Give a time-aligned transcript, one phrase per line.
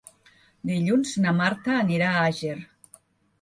[0.69, 2.57] Dilluns na Marta anirà a Àger.